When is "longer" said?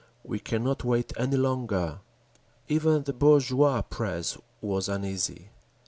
1.37-1.99